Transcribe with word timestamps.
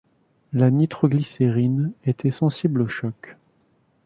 La 0.51 0.71
nitroglycérine 0.71 1.91
était 2.05 2.31
sensible 2.31 2.81
aux 2.81 2.87
chocs. 2.87 3.37